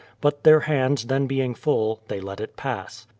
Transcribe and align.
But 0.19 0.41
their 0.43 0.61
hands 0.61 1.05
then 1.05 1.27
being 1.27 1.53
full, 1.53 2.01
they 2.07 2.19
let 2.19 2.41
it 2.41 2.57
pass. 2.57 3.05